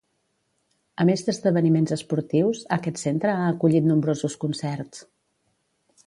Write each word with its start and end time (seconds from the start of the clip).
A 1.03 1.05
més 1.09 1.23
d'esdeveniments 1.25 1.93
esportius, 1.97 2.61
aquest 2.77 3.01
centre 3.01 3.33
ha 3.41 3.43
acollit 3.51 3.89
nombrosos 3.91 4.39
concerts. 4.45 5.05